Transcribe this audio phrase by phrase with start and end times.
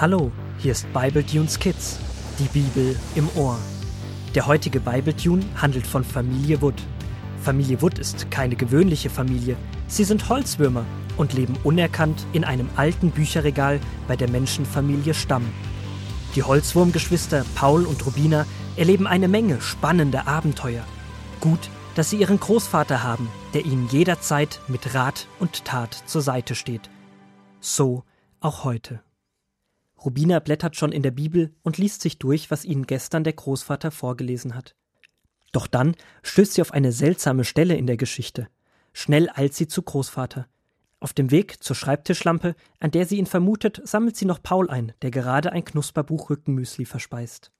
[0.00, 1.98] Hallo, hier ist Bible Tunes Kids,
[2.38, 3.58] die Bibel im Ohr.
[4.32, 6.80] Der heutige Bible Tune handelt von Familie Wood.
[7.42, 9.56] Familie Wood ist keine gewöhnliche Familie.
[9.88, 10.84] Sie sind Holzwürmer
[11.16, 15.52] und leben unerkannt in einem alten Bücherregal bei der Menschenfamilie Stamm.
[16.36, 20.84] Die Holzwurmgeschwister Paul und Rubina erleben eine Menge spannender Abenteuer.
[21.40, 26.54] Gut, dass sie ihren Großvater haben, der ihnen jederzeit mit Rat und Tat zur Seite
[26.54, 26.88] steht.
[27.58, 28.04] So
[28.38, 29.00] auch heute.
[30.04, 33.90] Rubina blättert schon in der Bibel und liest sich durch, was ihnen gestern der Großvater
[33.90, 34.74] vorgelesen hat.
[35.52, 38.48] Doch dann stößt sie auf eine seltsame Stelle in der Geschichte.
[38.92, 40.46] Schnell eilt sie zu Großvater.
[41.00, 44.92] Auf dem Weg zur Schreibtischlampe, an der sie ihn vermutet, sammelt sie noch Paul ein,
[45.02, 47.52] der gerade ein Knusperbuch Rückenmüsli verspeist.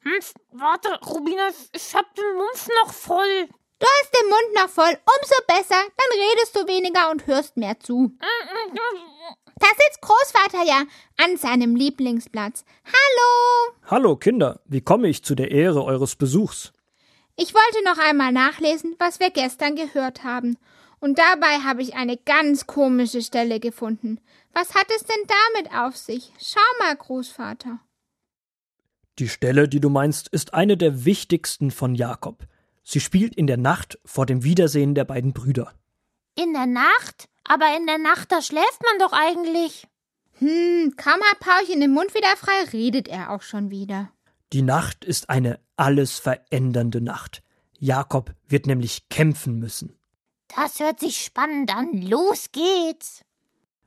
[0.00, 0.20] Hm,
[0.52, 3.48] warte, Rubina, ich hab den Mund noch voll.
[3.78, 7.78] Du hast den Mund noch voll, umso besser, dann redest du weniger und hörst mehr
[7.80, 8.12] zu.
[9.60, 10.82] Da sitzt Großvater ja
[11.22, 12.64] an seinem Lieblingsplatz.
[12.84, 13.76] Hallo!
[13.86, 16.72] Hallo Kinder, wie komme ich zu der Ehre eures Besuchs?
[17.36, 20.56] Ich wollte noch einmal nachlesen, was wir gestern gehört haben.
[20.98, 24.20] Und dabei habe ich eine ganz komische Stelle gefunden.
[24.52, 26.32] Was hat es denn damit auf sich?
[26.38, 27.80] Schau mal, Großvater.
[29.18, 32.46] Die Stelle, die du meinst, ist eine der wichtigsten von Jakob.
[32.82, 35.74] Sie spielt in der Nacht vor dem Wiedersehen der beiden Brüder.
[36.36, 37.28] In der Nacht?
[37.50, 39.88] Aber in der Nacht, da schläft man doch eigentlich.
[40.38, 44.12] Hm, kaum hat Paulchen den Mund wieder frei, redet er auch schon wieder.
[44.52, 47.42] Die Nacht ist eine alles verändernde Nacht.
[47.76, 49.98] Jakob wird nämlich kämpfen müssen.
[50.54, 52.00] Das hört sich spannend an.
[52.02, 53.24] Los geht's.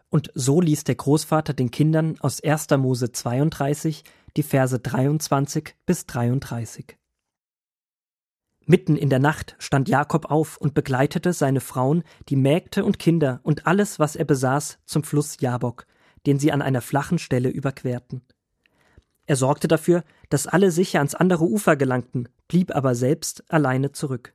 [0.10, 2.68] Und so liest der Großvater den Kindern aus 1.
[2.72, 4.04] Mose 32
[4.36, 6.98] die Verse 23 bis 33.
[8.66, 13.42] Mitten in der Nacht stand Jakob auf und begleitete seine Frauen, die Mägde und Kinder
[13.44, 15.86] und alles, was er besaß, zum Fluss Jabok,
[16.26, 18.22] den sie an einer flachen Stelle überquerten.
[19.26, 24.34] Er sorgte dafür, dass alle sicher ans andere Ufer gelangten, blieb aber selbst alleine zurück.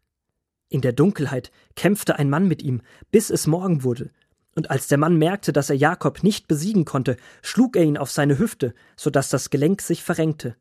[0.69, 4.11] In der Dunkelheit kämpfte ein Mann mit ihm, bis es Morgen wurde,
[4.55, 8.11] und als der Mann merkte, dass er Jakob nicht besiegen konnte, schlug er ihn auf
[8.11, 10.57] seine Hüfte, so dass das Gelenk sich verrenkte.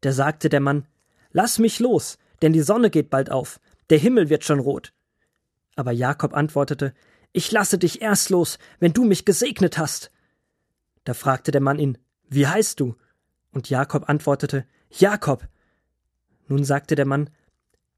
[0.00, 0.86] Da sagte der Mann
[1.32, 3.60] Lass mich los, denn die Sonne geht bald auf,
[3.90, 4.92] der Himmel wird schon rot.
[5.76, 6.94] Aber Jakob antwortete
[7.32, 10.10] Ich lasse dich erst los, wenn du mich gesegnet hast.
[11.04, 11.98] Da fragte der Mann ihn
[12.28, 12.96] Wie heißt du?
[13.52, 15.48] Und Jakob antwortete Jakob.
[16.48, 17.30] Nun sagte der Mann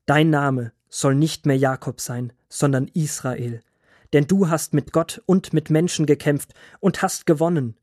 [0.06, 3.62] Dein Name soll nicht mehr Jakob sein, sondern Israel,
[4.12, 7.76] denn du hast mit Gott und mit Menschen gekämpft und hast gewonnen.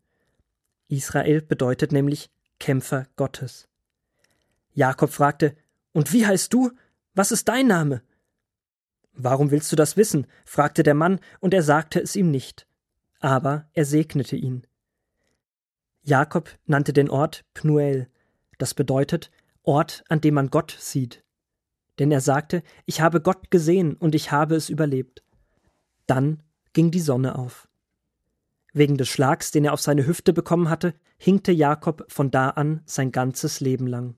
[0.87, 2.29] Israel bedeutet nämlich
[2.59, 3.67] Kämpfer Gottes.
[4.73, 5.55] Jakob fragte
[5.93, 6.71] und wie heißt du?
[7.13, 8.01] Was ist dein Name?
[9.13, 10.27] Warum willst du das wissen?
[10.45, 12.67] fragte der Mann, und er sagte es ihm nicht.
[13.19, 14.65] Aber er segnete ihn.
[16.01, 18.07] Jakob nannte den Ort Pnuel,
[18.57, 19.29] das bedeutet
[19.63, 21.23] Ort, an dem man Gott sieht.
[21.99, 25.23] Denn er sagte, ich habe Gott gesehen und ich habe es überlebt.
[26.07, 26.41] Dann
[26.73, 27.67] ging die Sonne auf.
[28.73, 32.81] Wegen des Schlags, den er auf seine Hüfte bekommen hatte, hinkte Jakob von da an
[32.85, 34.15] sein ganzes Leben lang.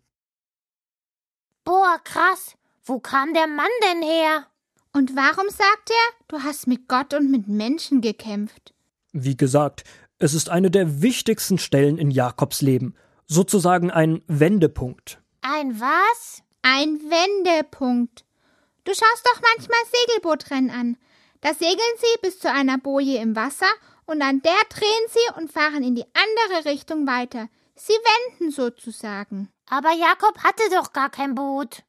[1.94, 2.56] Boah, krass.
[2.86, 4.48] Wo kam der Mann denn her?
[4.94, 8.74] Und warum sagt er, du hast mit Gott und mit Menschen gekämpft?
[9.12, 9.84] Wie gesagt,
[10.18, 12.96] es ist eine der wichtigsten Stellen in Jakobs Leben,
[13.28, 15.22] sozusagen ein Wendepunkt.
[15.42, 16.42] Ein was?
[16.64, 18.26] Ein Wendepunkt.
[18.86, 20.98] Du schaust doch manchmal Segelbootrennen an.
[21.42, 23.72] Da segeln sie bis zu einer Boje im Wasser
[24.06, 27.50] und an der drehen sie und fahren in die andere Richtung weiter.
[27.76, 29.50] Sie wenden sozusagen.
[29.68, 31.84] Aber Jakob hatte doch gar kein Boot.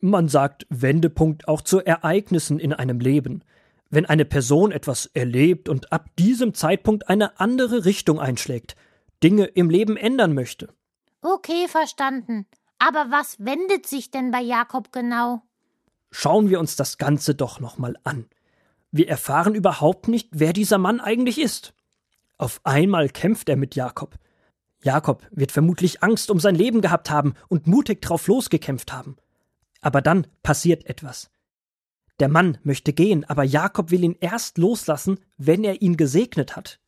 [0.00, 3.42] Man sagt Wendepunkt auch zu Ereignissen in einem Leben.
[3.90, 8.76] Wenn eine Person etwas erlebt und ab diesem Zeitpunkt eine andere Richtung einschlägt,
[9.22, 10.68] Dinge im Leben ändern möchte.
[11.22, 12.46] Okay, verstanden.
[12.78, 15.42] Aber was wendet sich denn bei Jakob genau?
[16.10, 18.26] Schauen wir uns das Ganze doch nochmal an.
[18.90, 21.72] Wir erfahren überhaupt nicht, wer dieser Mann eigentlich ist.
[22.36, 24.16] Auf einmal kämpft er mit Jakob.
[24.84, 29.16] Jakob wird vermutlich Angst um sein Leben gehabt haben und mutig drauf losgekämpft haben.
[29.80, 31.30] Aber dann passiert etwas.
[32.20, 36.78] Der Mann möchte gehen, aber Jakob will ihn erst loslassen, wenn er ihn gesegnet hat.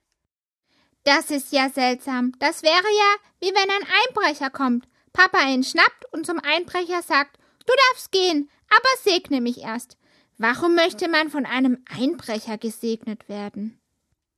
[1.04, 2.32] Das ist ja seltsam.
[2.38, 7.38] Das wäre ja, wie wenn ein Einbrecher kommt, Papa ihn schnappt und zum Einbrecher sagt,
[7.60, 9.96] du darfst gehen, aber segne mich erst.
[10.36, 13.80] Warum möchte man von einem Einbrecher gesegnet werden?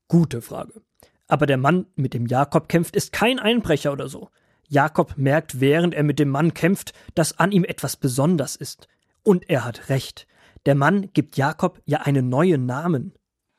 [0.07, 0.81] Gute Frage.
[1.29, 4.31] Aber der Mann, mit dem Jakob kämpft, ist kein Einbrecher oder so.
[4.67, 8.89] Jakob merkt, während er mit dem Mann kämpft, dass an ihm etwas besonders ist.
[9.23, 10.27] Und er hat recht.
[10.67, 13.15] Der Mann gibt Jakob ja einen neuen Namen.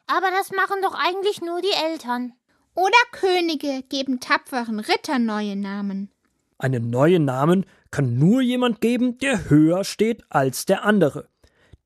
[0.08, 2.34] Aber das machen doch eigentlich nur die Eltern.
[2.76, 6.12] Oder Könige geben tapferen Rittern neue Namen.
[6.58, 11.30] Einen neuen Namen kann nur jemand geben, der höher steht als der andere.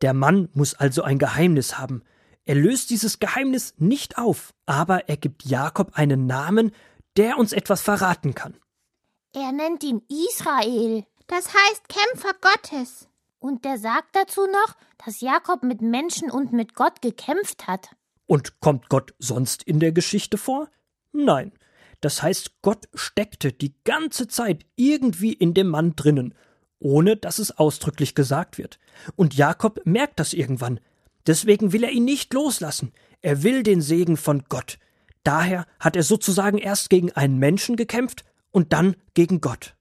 [0.01, 2.03] Der Mann muss also ein Geheimnis haben.
[2.45, 6.71] Er löst dieses Geheimnis nicht auf, aber er gibt Jakob einen Namen,
[7.15, 8.57] der uns etwas verraten kann.
[9.33, 11.05] Er nennt ihn Israel.
[11.27, 13.07] Das heißt Kämpfer Gottes.
[13.39, 17.95] Und der sagt dazu noch, dass Jakob mit Menschen und mit Gott gekämpft hat.
[18.25, 20.69] Und kommt Gott sonst in der Geschichte vor?
[21.11, 21.51] Nein.
[22.01, 26.35] Das heißt, Gott steckte die ganze Zeit irgendwie in dem Mann drinnen,
[26.79, 28.79] ohne dass es ausdrücklich gesagt wird.
[29.15, 30.79] Und Jakob merkt das irgendwann.
[31.27, 32.91] Deswegen will er ihn nicht loslassen.
[33.21, 34.77] Er will den Segen von Gott.
[35.23, 39.75] Daher hat er sozusagen erst gegen einen Menschen gekämpft und dann gegen Gott.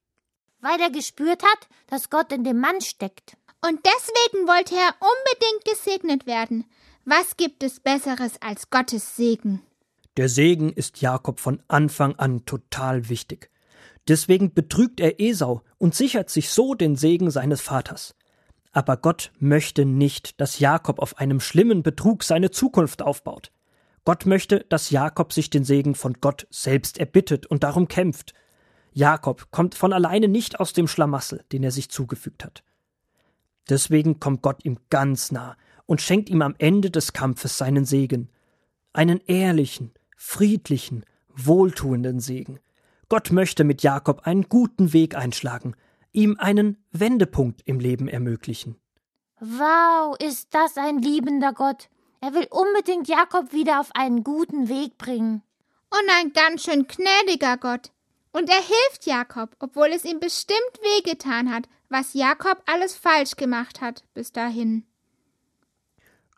[0.61, 3.37] Weil er gespürt hat, dass Gott in dem Mann steckt.
[3.65, 6.65] Und deswegen wollte er unbedingt gesegnet werden.
[7.05, 9.61] Was gibt es Besseres als Gottes Segen?
[10.17, 13.51] Der Segen ist Jakob von Anfang an total wichtig.
[14.09, 18.15] Deswegen betrügt er Esau und sichert sich so den Segen seines Vaters.
[18.73, 23.53] Aber Gott möchte nicht, dass Jakob auf einem schlimmen Betrug seine Zukunft aufbaut.
[24.05, 28.35] Gott möchte, dass Jakob sich den Segen von Gott selbst erbittet und darum kämpft.
[28.93, 32.65] Jakob kommt von alleine nicht aus dem Schlamassel, den er sich zugefügt hat.
[33.69, 38.29] Deswegen kommt Gott ihm ganz nah und schenkt ihm am Ende des Kampfes seinen Segen.
[38.93, 42.59] Einen ehrlichen, friedlichen, wohltuenden Segen.
[43.09, 45.75] Gott möchte mit Jakob einen guten Weg einschlagen,
[46.13, 48.77] ihm einen Wendepunkt im Leben ermöglichen.
[49.41, 51.89] Wow, ist das ein liebender Gott.
[52.21, 55.43] Er will unbedingt Jakob wieder auf einen guten Weg bringen.
[55.91, 57.91] Und ein ganz schön gnädiger Gott.
[58.31, 63.81] Und er hilft Jakob, obwohl es ihm bestimmt wehgetan hat, was Jakob alles falsch gemacht
[63.81, 64.87] hat bis dahin.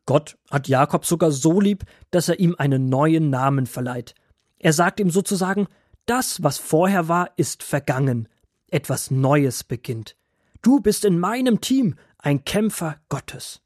[0.06, 4.14] Gott hat Jakob sogar so lieb, dass er ihm einen neuen Namen verleiht.
[4.58, 5.68] Er sagt ihm sozusagen,
[6.06, 8.28] das, was vorher war, ist vergangen.
[8.74, 10.16] Etwas Neues beginnt.
[10.60, 13.60] Du bist in meinem Team ein Kämpfer Gottes.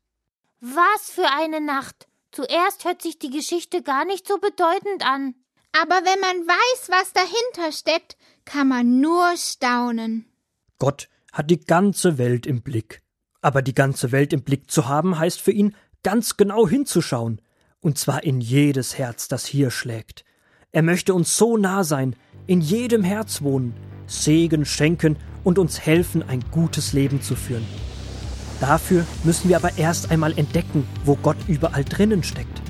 [0.60, 2.08] Was für eine Nacht.
[2.30, 5.34] Zuerst hört sich die Geschichte gar nicht so bedeutend an.
[5.72, 10.26] Aber wenn man weiß, was dahinter steckt, kann man nur staunen.
[10.78, 13.00] Gott hat die ganze Welt im Blick.
[13.40, 17.40] Aber die ganze Welt im Blick zu haben, heißt für ihn, ganz genau hinzuschauen.
[17.80, 20.26] Und zwar in jedes Herz, das hier schlägt.
[20.70, 22.14] Er möchte uns so nah sein,
[22.46, 23.74] in jedem Herz wohnen,
[24.08, 27.64] Segen schenken und uns helfen, ein gutes Leben zu führen.
[28.60, 32.60] Dafür müssen wir aber erst einmal entdecken, wo Gott überall drinnen steckt.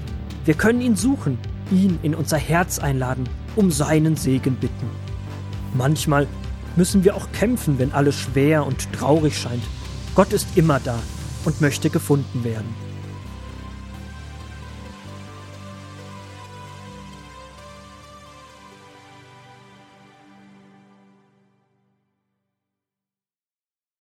[0.45, 1.39] Wir können ihn suchen,
[1.71, 3.27] ihn in unser Herz einladen,
[3.57, 4.91] um seinen Segen bitten.
[5.75, 6.27] Manchmal
[6.77, 9.63] müssen wir auch kämpfen, wenn alles schwer und traurig scheint.
[10.15, 10.99] Gott ist immer da
[11.45, 12.88] und möchte gefunden werden.